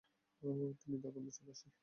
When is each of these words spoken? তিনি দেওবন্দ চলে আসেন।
তিনি 0.81 0.95
দেওবন্দ 1.03 1.27
চলে 1.37 1.51
আসেন। 1.51 1.71